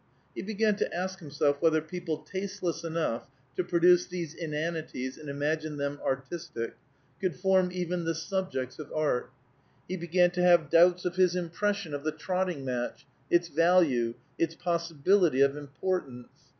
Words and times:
He 0.33 0.41
began 0.41 0.77
to 0.77 0.91
ask 0.91 1.19
himself 1.19 1.61
whether 1.61 1.79
people 1.79 2.17
tasteless 2.23 2.83
enough 2.83 3.27
to 3.55 3.63
produce 3.63 4.07
these 4.07 4.33
inanities 4.33 5.15
and 5.15 5.29
imagine 5.29 5.77
them 5.77 5.99
artistic, 6.03 6.73
could 7.19 7.35
form 7.35 7.69
even 7.71 8.03
the 8.03 8.15
subjects 8.15 8.79
of 8.79 8.91
art; 8.93 9.29
he 9.87 9.95
began 9.95 10.31
to 10.31 10.41
have 10.41 10.71
doubts 10.71 11.05
of 11.05 11.17
his 11.17 11.35
impression 11.35 11.93
of 11.93 12.03
the 12.03 12.11
trotting 12.11 12.65
match, 12.65 13.05
its 13.29 13.47
value, 13.49 14.15
its 14.39 14.55
possibility 14.55 15.41
of 15.41 15.55
importance. 15.55 16.29